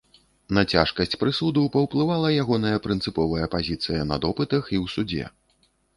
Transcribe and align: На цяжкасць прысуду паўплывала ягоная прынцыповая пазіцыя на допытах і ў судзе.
На 0.57 0.61
цяжкасць 0.75 1.17
прысуду 1.23 1.65
паўплывала 1.75 2.31
ягоная 2.43 2.73
прынцыповая 2.85 3.51
пазіцыя 3.57 4.01
на 4.13 4.19
допытах 4.25 4.63
і 4.77 4.81
ў 4.83 4.95
судзе. 4.95 5.29